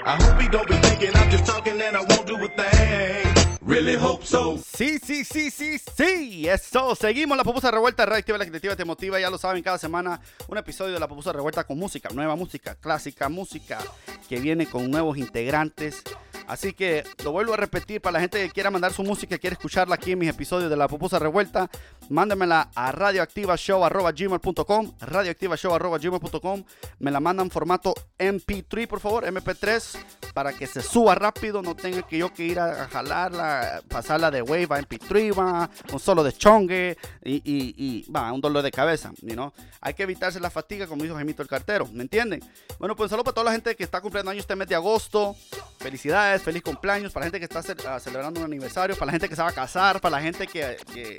[0.06, 3.58] I hope he don't be thinking I'm just talking and I won't do a thing.
[3.62, 4.58] Really hope so.
[4.58, 6.48] Sí, sí, sí, sí, sí.
[6.50, 6.94] Eso.
[6.96, 8.06] Seguimos la pupusa revuelta.
[8.06, 9.18] Reactiva la activa te motiva.
[9.22, 12.10] Ya lo saben, cada semana un episodio de la pupusa revuelta con música.
[12.14, 13.80] Nueva música, clásica música
[14.28, 16.04] que viene con nuevos integrantes.
[16.48, 19.54] Así que lo vuelvo a repetir para la gente que quiera mandar su música, quiere
[19.54, 21.70] escucharla aquí en mis episodios de la pupusa revuelta.
[22.10, 26.64] Mándamela a radioactivashow.gmail.com radioactivashow.gmail.com
[27.00, 29.98] Me la mandan formato MP3, por favor, MP3,
[30.34, 31.62] para que se suba rápido.
[31.62, 36.00] No tenga que yo que ir a jalarla, pasarla de Wave a MP3, va, un
[36.00, 39.52] solo de chongue y, va, un dolor de cabeza, know?
[39.82, 42.42] Hay que evitarse la fatiga, como dijo Gemito el cartero, ¿me entienden?
[42.80, 45.36] Bueno, pues solo para toda la gente que está cumpliendo años este mes de agosto.
[45.80, 49.12] Felicidades, feliz cumpleaños para la gente que está ce- ah, celebrando un aniversario, para la
[49.14, 51.18] gente que se va a casar, para la gente que, que,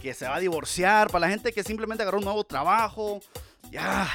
[0.00, 3.20] que se va a divorciar, para la gente que simplemente agarró un nuevo trabajo.
[3.70, 4.06] Ya,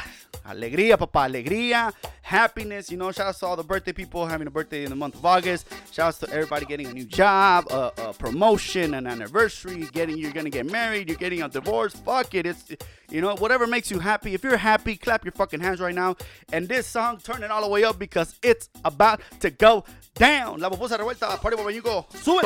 [0.43, 1.91] alegría, papá, alegría,
[2.21, 2.89] happiness.
[2.89, 5.15] You know, shout out to all the birthday people having a birthday in the month
[5.15, 5.67] of August.
[5.91, 10.31] Shout out to everybody getting a new job, a, a promotion, an anniversary, getting you're
[10.33, 11.93] gonna get married, you're getting a divorce.
[11.95, 12.65] Fuck it, it's
[13.09, 14.35] you know whatever makes you happy.
[14.35, 16.15] If you're happy, clap your fucking hands right now.
[16.51, 19.85] And this song, turn it all the way up because it's about to go
[20.17, 20.59] down.
[20.59, 22.41] La pupusa revuelta, party Babayuco, sube.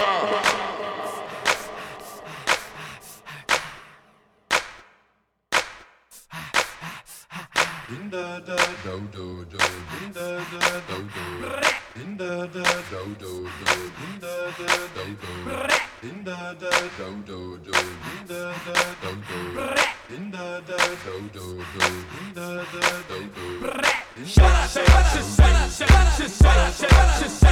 [27.24, 27.51] Up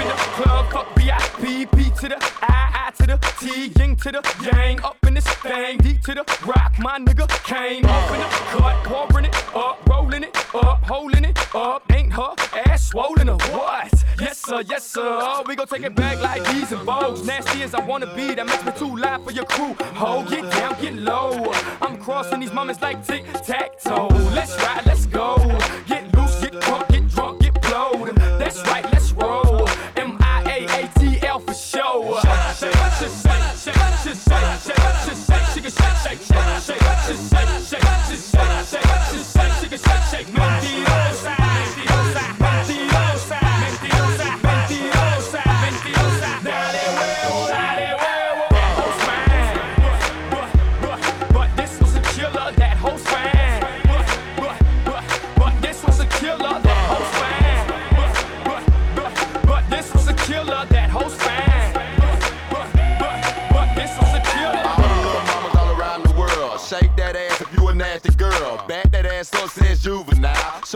[0.00, 4.12] in the club, fuck BIP, P to the I, I to the T, Ying to
[4.12, 8.20] the Yang, up in this thing, D to the rock, my nigga came up in
[8.20, 12.34] the cut, pouring it up, rolling it up, holding it up, ain't her
[12.66, 14.05] ass swollen or what?
[14.46, 17.64] Yes sir, yes sir, oh, we gon' take it back like these and bows, nasty
[17.64, 19.74] as I wanna be, that makes me too loud for your crew.
[19.94, 24.06] Ho, get down, get low, I'm crossing these moments like tic tac toe.
[24.34, 24.85] Let's ride,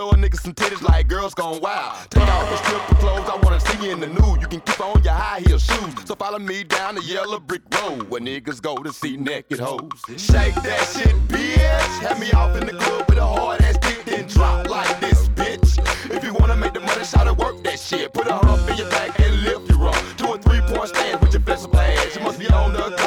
[0.00, 1.94] Show a nigga some titties like girls gone wild.
[2.08, 4.40] Take off your stripper clothes, I wanna see you in the nude.
[4.40, 5.92] You can keep on your high heel shoes.
[6.06, 9.90] So follow me down the yellow brick road where niggas go to see naked hoes.
[10.16, 12.00] Shake that shit, bitch.
[12.00, 15.28] Have me off in the club with a hard ass dick, then drop like this,
[15.28, 15.78] bitch.
[16.10, 18.10] If you wanna make the money, shout to work that shit.
[18.14, 20.02] Put a hump in your back and lift your up.
[20.16, 22.16] Two or three point stand with your flexible ass.
[22.16, 22.99] You must be on the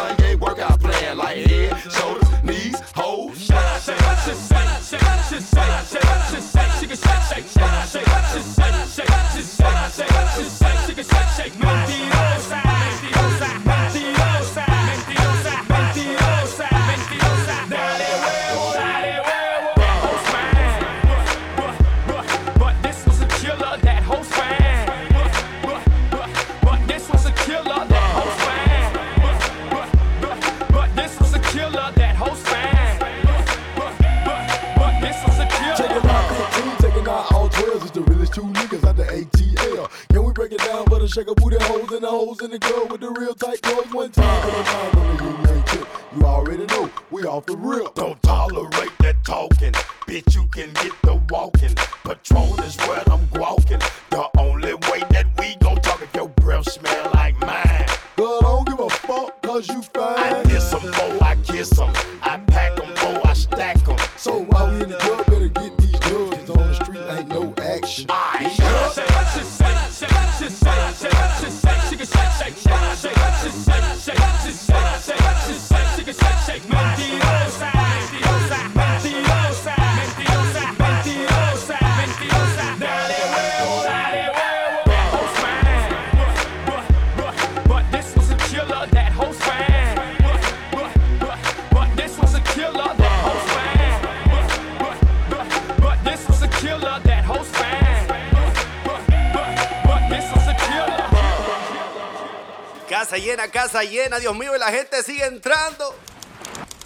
[102.90, 105.96] Casa llena, casa llena, Dios mío, y la gente sigue entrando.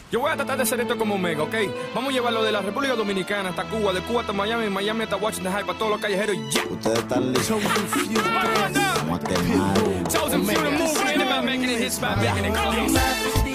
[0.10, 1.54] Yo voy a tratar de hacer esto como Omega, ¿ok?
[1.94, 5.18] Vamos a llevarlo de la República Dominicana hasta Cuba, de Cuba hasta Miami, Miami hasta
[5.18, 6.64] Washington High, para todos los callejeros y yeah.
[6.70, 7.62] Ustedes están listos.
[10.10, 10.62] Chosen few
[11.44, 13.47] making it making it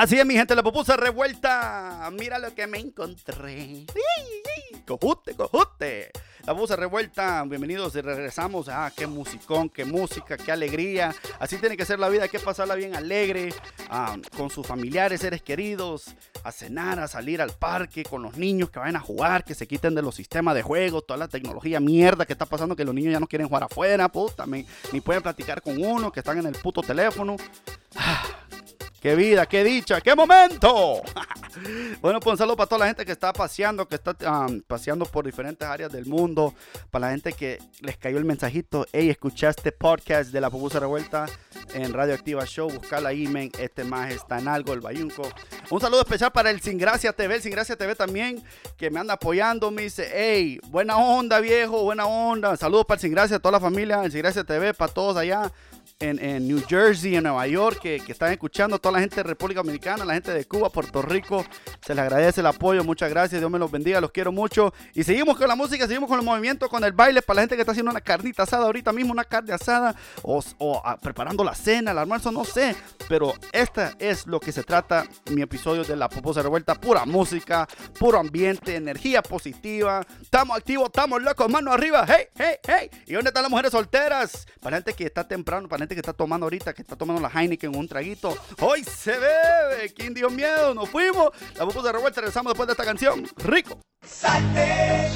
[0.00, 2.10] Así es, mi gente, la pupusa revuelta.
[2.18, 3.84] Mira lo que me encontré.
[4.86, 6.10] Cojute, cojute.
[6.46, 7.44] La pupusa revuelta.
[7.46, 8.70] Bienvenidos y regresamos.
[8.70, 11.14] Ah, qué musicón, qué música, qué alegría.
[11.38, 12.22] Así tiene que ser la vida.
[12.22, 13.52] Hay que pasarla bien alegre.
[13.90, 16.14] ah, con sus familiares, seres queridos.
[16.44, 19.44] A cenar, a salir al parque con los niños que vayan a jugar.
[19.44, 21.02] Que se quiten de los sistemas de juego.
[21.02, 22.74] Toda la tecnología mierda que está pasando.
[22.74, 24.08] Que los niños ya no quieren jugar afuera.
[24.08, 24.64] Puta, ni
[25.02, 26.10] pueden platicar con uno.
[26.10, 27.36] Que están en el puto teléfono.
[29.00, 31.00] ¡Qué vida, qué dicha, qué momento!
[32.02, 34.14] bueno, pues un saludo para toda la gente que está paseando, que está
[34.66, 36.54] paseando por diferentes áreas del mundo.
[36.90, 41.24] Para la gente que les cayó el mensajito, hey, escuchaste podcast de la Pupusa Revuelta
[41.72, 42.70] en Radio Activa Show.
[42.70, 43.50] Buscala ahí, men.
[43.58, 45.22] Este más está en algo, el Bayunco.
[45.70, 48.44] Un saludo especial para el Sin Gracia TV, el Sin Gracia TV también,
[48.76, 49.70] que me anda apoyando.
[49.70, 52.54] Me dice, hey, buena onda, viejo, buena onda.
[52.58, 55.50] Saludos para el Sin Gracia, toda la familia, el Sin Gracia TV, para todos allá
[56.00, 59.60] en, New Jersey, en Nueva York, que, que están escuchando, toda la gente de República
[59.60, 61.44] Dominicana, la gente de Cuba, Puerto Rico,
[61.84, 64.72] se les agradece el apoyo, muchas gracias, Dios me los bendiga, los quiero mucho.
[64.94, 67.56] Y seguimos con la música, seguimos con el movimiento, con el baile, para la gente
[67.56, 71.44] que está haciendo una carnita asada ahorita mismo, una carne asada, o, o, ah, preparando
[71.44, 72.74] la cena, el almuerzo, no sé,
[73.08, 77.68] pero esta es lo que se trata, mi episodio de La Poposa Revuelta, pura música,
[77.98, 82.90] puro ambiente, energía positiva, estamos activos, estamos locos, mano arriba, hey, hey, hey.
[83.06, 84.46] ¿Y dónde están las mujeres solteras?
[84.60, 86.96] Para la gente que está temprano, para la gente que está tomando ahorita, que está
[86.96, 88.36] tomando la Heineken un traguito.
[88.60, 89.92] Hoy se bebe.
[89.94, 90.74] ¿Quién dio miedo?
[90.74, 91.30] Nos fuimos.
[91.56, 92.20] La pupusa revuelta.
[92.20, 93.26] Regresamos después de esta canción.
[93.38, 93.78] Rico.
[94.06, 95.10] Salte,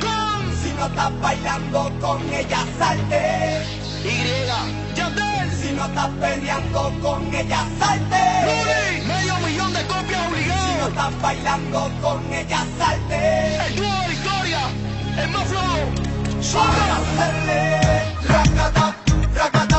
[0.00, 3.62] con Si no estás bailando con ella, salte.
[4.04, 5.50] Y, Yandel.
[5.52, 9.04] Si no estás peleando con ella, salte.
[9.06, 10.70] medio millón de copias obligadas.
[10.70, 13.56] Si no estás bailando con ella, salte.
[13.66, 14.60] El dúo de Victoria,
[15.18, 16.06] el más flow.
[16.52, 17.86] Para hacerle
[19.36, 19.75] Ragata.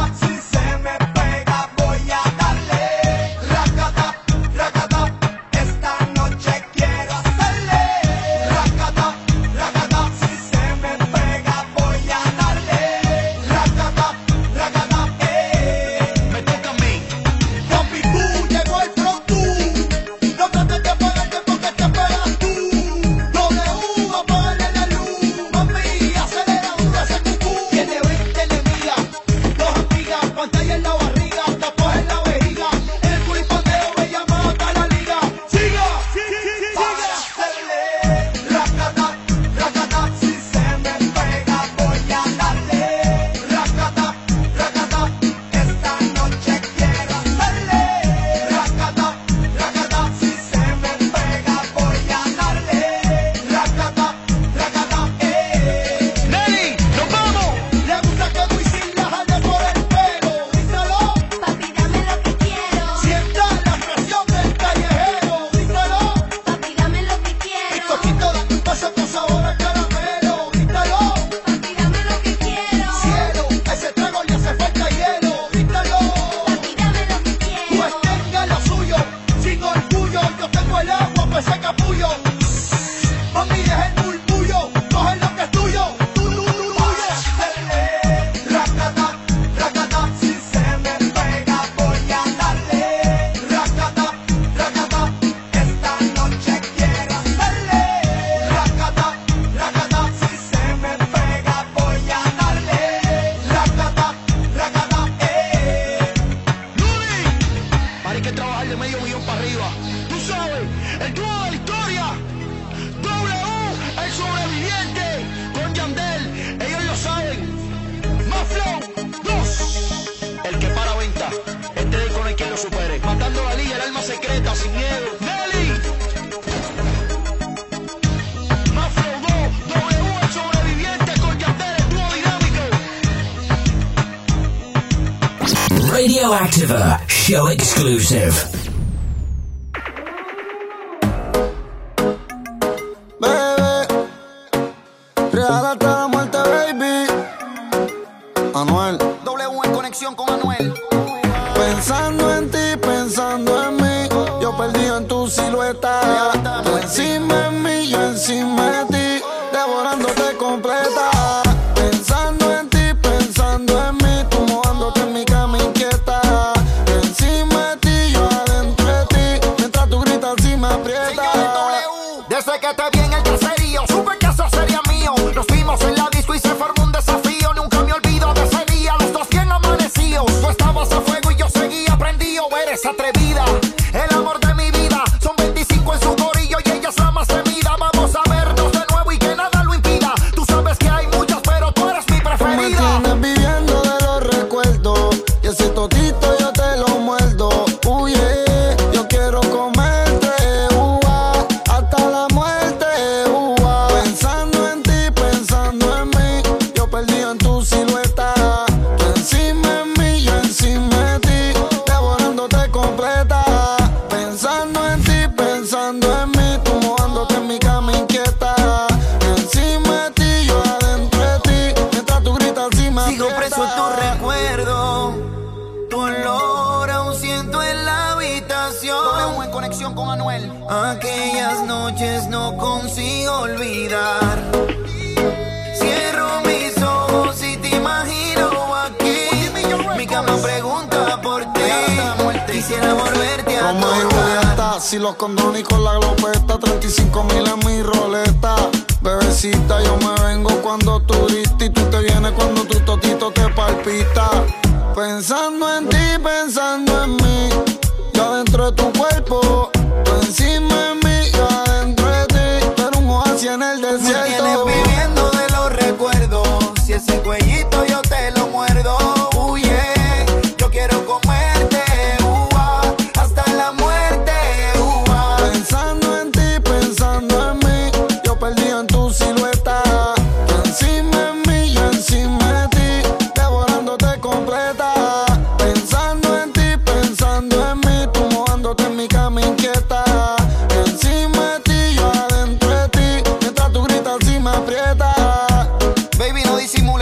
[137.45, 138.56] exclusive.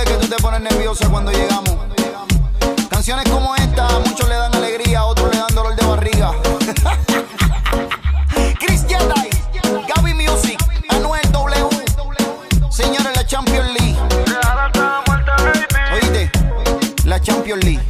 [0.06, 1.76] Que tú te pones nerviosa cuando llegamos.
[2.90, 6.32] Canciones como esta, a muchos le dan alegría, a otros le dan dolor de barriga.
[8.60, 9.30] Chris Jedi,
[9.88, 11.70] Gaby Music, Anuel W.
[12.72, 13.98] Señores, la Champions League.
[15.94, 16.32] Oíste,
[17.06, 17.82] la Champions League.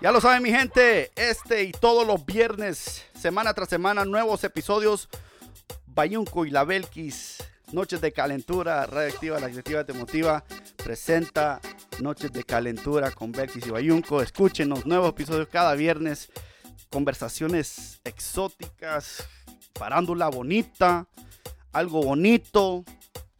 [0.00, 5.08] Ya lo saben mi gente, este y todos los viernes, semana tras semana, nuevos episodios.
[5.86, 7.38] Bayunco y la Belkis,
[7.72, 10.42] Noches de Calentura, Radioactiva, la Activa Te Motiva,
[10.82, 11.60] presenta
[12.00, 14.22] Noches de Calentura con Belkis y Bayunco.
[14.22, 16.30] Escúchenos, nuevos episodios cada viernes,
[16.88, 19.28] conversaciones exóticas,
[19.74, 21.06] parándula bonita,
[21.72, 22.84] algo bonito,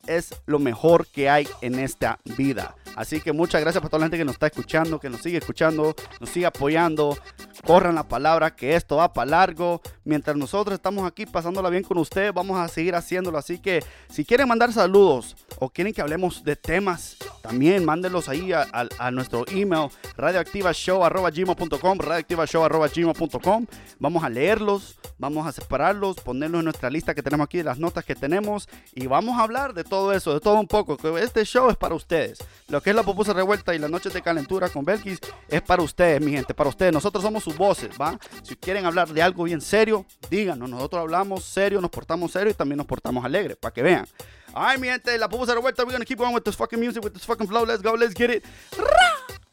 [0.09, 2.75] es lo mejor que hay en esta vida.
[2.97, 5.39] Así que muchas gracias para toda la gente que nos está escuchando, que nos sigue
[5.39, 7.17] escuchando, nos sigue apoyando.
[7.65, 9.81] Corran la palabra que esto va para largo.
[10.05, 13.39] Mientras nosotros estamos aquí pasándola bien con ustedes, vamos a seguir haciéndolo.
[13.39, 18.53] Así que si quieren mandar saludos o quieren que hablemos de temas, también mándenlos ahí
[18.53, 23.67] a, a- a nuestro email radioactivashow.gmail.com radioactivashow.gmail.com
[23.99, 27.79] Vamos a leerlos, vamos a separarlos, ponerlos en nuestra lista que tenemos aquí de las
[27.79, 30.97] notas que tenemos y vamos a hablar de todo eso, de todo un poco.
[31.19, 32.39] Este show es para ustedes.
[32.69, 35.19] Lo que es la pupusa revuelta y las noches de calentura con Belkis
[35.49, 36.93] es para ustedes, mi gente, para ustedes.
[36.93, 38.19] Nosotros somos sus voces, ¿va?
[38.43, 40.69] Si quieren hablar de algo bien serio, díganos.
[40.69, 44.07] Nosotros hablamos serio, nos portamos serio y también nos portamos alegre, para que vean.
[44.55, 45.83] Ay, mi gente, la pupusa revuelta.
[45.85, 47.65] We're gonna keep going with this fucking music, with this fucking flow.
[47.65, 48.45] Let's go, let's get it.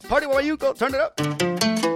[0.08, 1.95] Party while you go, turn it up.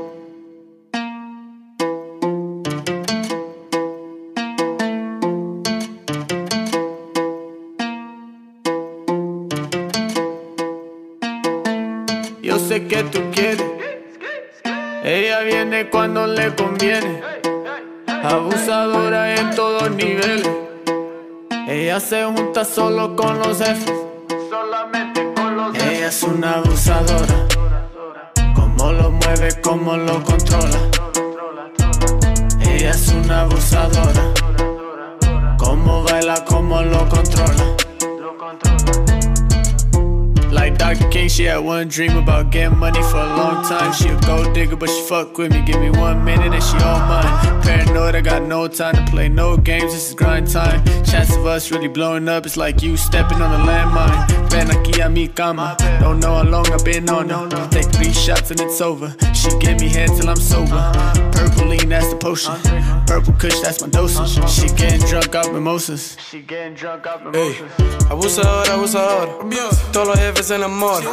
[15.69, 17.21] Viene cuando le conviene.
[18.07, 20.49] Abusadora en todos niveles.
[21.67, 23.93] Ella se junta solo con los jefes.
[25.75, 27.47] Ella es una abusadora.
[28.55, 30.79] Cómo lo mueve, cómo lo controla.
[32.61, 34.23] Ella es una abusadora.
[35.57, 37.63] Cómo baila, cómo lo controla.
[40.69, 41.09] Like Dr.
[41.09, 43.91] King, she had one dream about getting money for a long time.
[43.91, 45.63] She a gold digger, but she fuck with me.
[45.63, 47.61] Give me one minute and she all mine.
[47.63, 49.91] Paranoid, I got no time to play no games.
[49.93, 50.85] This is grind time.
[51.03, 54.39] Chance of us really blowing up, it's like you stepping on a landmine.
[54.69, 55.75] Aquí a mi cama.
[55.99, 57.69] Don't know how long I've been on her.
[57.69, 59.15] Take three shots and it's over.
[59.33, 60.91] She give me head till I'm sober.
[61.31, 62.53] Purple lean, that's the potion.
[63.05, 64.49] Purple kush, that's my dosage.
[64.49, 66.17] She getting drunk off mimosas.
[66.29, 67.55] She getting drunk off Ey,
[68.09, 69.49] abusador, abusador.
[69.91, 71.03] Todos los jefes se enamoran.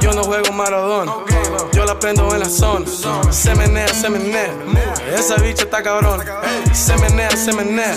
[0.00, 1.12] Yo no juego Maradona.
[1.72, 2.86] Yo la prendo en la zona.
[3.30, 4.52] Se menea, se menea.
[5.14, 6.24] Esa bicha está cabrona.
[6.72, 7.94] Se menea, se menea.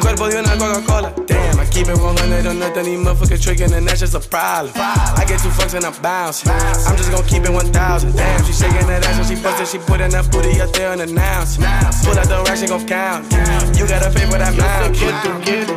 [0.00, 1.14] Cuerpo de una Coca-Cola.
[1.26, 4.72] Damn, I keep it 100 on nothing, these motherfuckers tricking, and that's just a problem.
[4.76, 6.46] I get two fucks and I bounce.
[6.46, 8.14] I'm just gonna keep it 1000.
[8.16, 11.60] Damn, she shaking that ass when she bustin', she putting that booty up there unannounced.
[12.04, 13.24] Pull out the rack, she gon' count.
[13.78, 14.92] You gotta pay for that Yo sé mouth.
[14.98, 15.70] que tú quieres.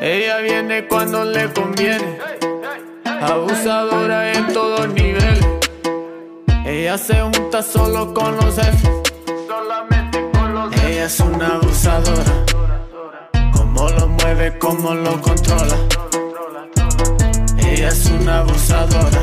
[0.00, 2.18] Ella viene cuando le conviene.
[3.20, 5.44] Abusadora en todos niveles.
[6.64, 8.90] Ella se junta solo con los jefes.
[10.86, 12.44] Ella es una abusadora.
[13.78, 15.76] Cómo lo mueve, cómo lo controla.
[17.58, 19.20] Ella es una abusadora.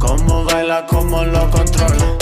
[0.00, 2.18] Cómo baila, cómo lo controla.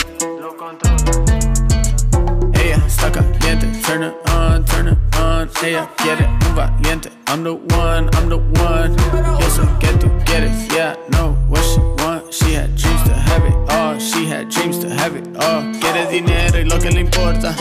[2.52, 5.48] Ella está caliente, turn it on, turn it on.
[5.64, 7.10] Ella quiere un valiente.
[7.28, 8.94] I'm the one, I'm the one.
[9.40, 12.30] Yo sé que tú quieres, yeah, know what she want.
[12.30, 15.62] She had dreams to have it all, she had dreams to have it all.
[15.80, 17.56] Quiere dinero y lo que le importa.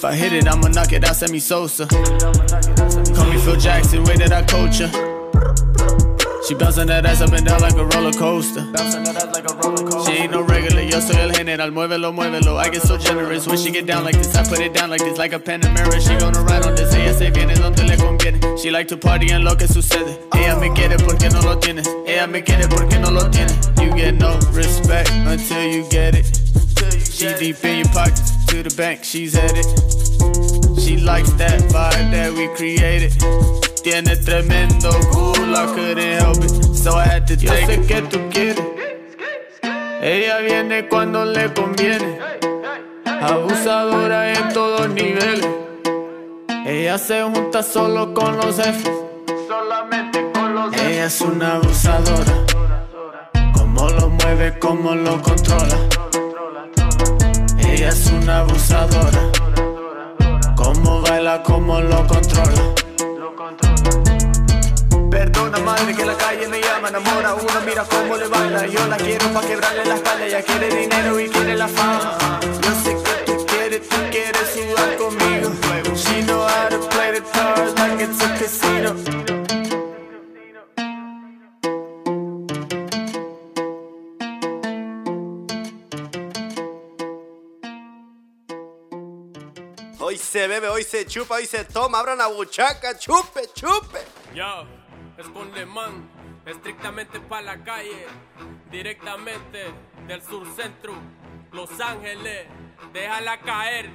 [0.00, 1.86] If I hit it, I'ma knock it out, semi Sosa.
[1.86, 4.88] Call me Phil Jackson, way that I coach her.
[6.48, 8.64] She bouncing that ass up and down like a roller coaster.
[10.06, 11.70] She ain't no regular, yo soy el general.
[11.70, 12.56] Muévelo, muévelo.
[12.56, 14.34] I get so generous when she get down like this.
[14.34, 16.00] I put it down like this, like a pen and mirror.
[16.00, 16.94] She gonna ride on this.
[16.94, 18.40] Ella se viene donde le conviene.
[18.56, 20.16] She like to party en lo que sucede.
[20.32, 21.86] Ella me quiere porque no lo tienes.
[22.06, 23.52] Ella me quiere porque no lo tiene.
[23.76, 26.24] You get no respect until you get it.
[27.04, 29.64] She deep in your pockets to the bank, she's headed.
[30.80, 33.12] She likes that vibe that we created.
[33.84, 38.02] Tiene tremendo cool, I couldn't help it, so I had to Yo take sé que
[38.02, 38.64] tú quieres.
[40.02, 42.18] Ella viene cuando le conviene.
[43.04, 45.46] Abusadora en todos niveles.
[46.66, 48.90] Ella se junta solo con los jefes.
[50.72, 52.46] Ella es una abusadora.
[53.54, 56.09] Cómo lo mueve, cómo lo controla.
[57.70, 59.22] Ella es una abusadora.
[60.56, 62.74] Cómo baila, cómo lo controla.
[65.10, 68.66] Perdona madre que la calle me llama, enamora una, mira cómo le baila.
[68.66, 72.18] Yo la quiero pa' quebrarle la espalda, ella quiere dinero y quiere la fama.
[72.62, 75.50] Yo sé que tú quieres, tú quieres sudar conmigo.
[75.94, 79.39] She know how to play the cards like it's a casino.
[90.40, 91.98] Se bebe, hoy se chupa, hoy se toma.
[91.98, 93.98] Abran la buchaca, chupe, chupe.
[94.34, 94.64] Yo,
[95.18, 96.08] esconde man,
[96.46, 98.06] estrictamente pa' la calle,
[98.70, 99.70] directamente
[100.06, 100.94] del sur centro,
[101.52, 102.46] Los Ángeles,
[102.90, 103.90] déjala caer.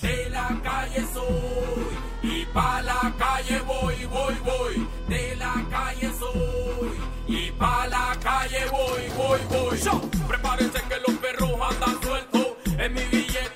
[0.00, 4.88] De la calle soy y pa' la calle voy, voy, voy.
[5.08, 6.90] De la calle soy
[7.28, 9.78] y pa' la calle voy, voy, voy.
[9.78, 12.46] Yo, prepárense que los perros andan sueltos
[12.78, 13.53] en mi billete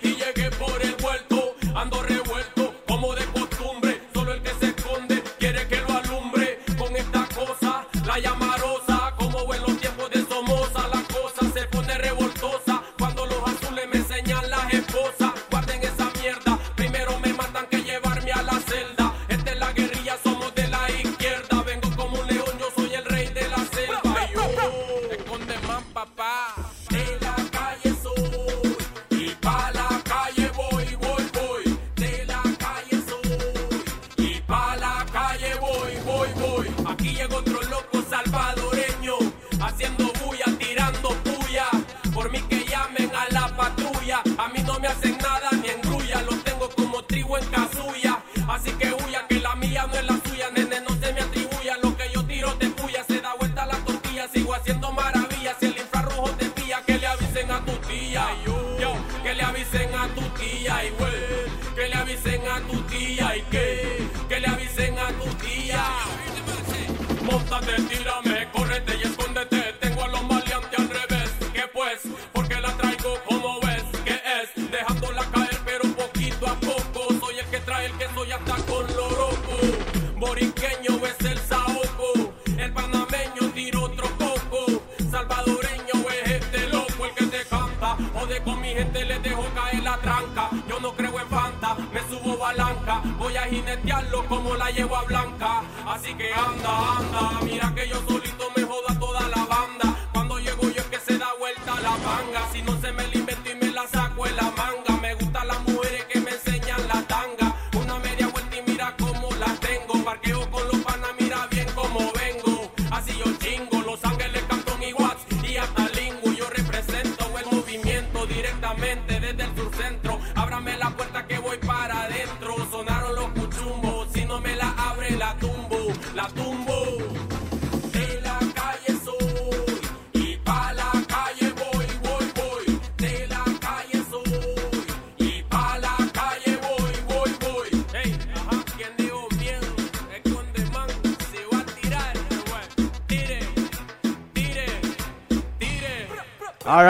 [88.48, 90.48] con mi gente, le dejo caer la tranca.
[90.68, 93.02] Yo no creo en Fanta, me subo balanca.
[93.18, 95.62] Voy a jinetearlo como la yegua blanca.
[95.86, 97.40] Así que anda, anda.
[97.44, 98.37] Mira que yo solito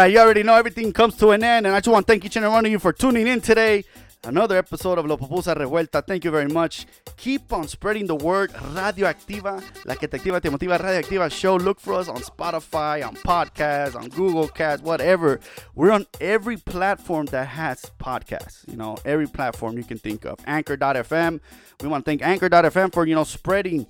[0.08, 2.36] you already know everything comes to an end, and I just want to thank each
[2.36, 3.84] and every one of you for tuning in today.
[4.24, 6.04] Another episode of La Pupusa Revuelta.
[6.04, 6.86] Thank you very much.
[7.16, 8.52] Keep on spreading the word.
[8.52, 10.76] Radioactiva, la que te activa, te motiva.
[10.78, 11.56] Radioactiva show.
[11.56, 15.38] Look for us on Spotify, on podcasts, on Google Cast, whatever.
[15.74, 18.66] We're on every platform that has podcasts.
[18.68, 20.38] You know, every platform you can think of.
[20.46, 21.40] Anchor.fm.
[21.80, 23.86] We want to thank Anchor.fm for you know spreading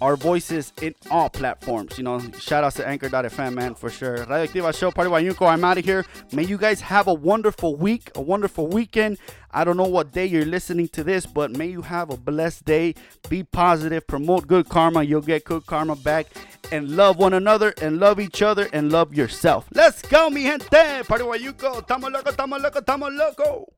[0.00, 1.98] our voices in all platforms.
[1.98, 4.18] You know, shout outs to Anchor.fm, man, for sure.
[4.18, 6.04] Radioactiva Show, Party Bayunco, I'm out of here.
[6.32, 9.18] May you guys have a wonderful week, a wonderful weekend.
[9.50, 12.64] I don't know what day you're listening to this, but may you have a blessed
[12.64, 12.94] day.
[13.28, 15.02] Be positive, promote good karma.
[15.02, 16.26] You'll get good karma back.
[16.72, 19.66] And love one another, and love each other, and love yourself.
[19.72, 21.04] Let's go, mi gente.
[21.04, 21.86] Party Bayunco.
[21.86, 23.75] Tamo loco, tamo loco, tamo loco.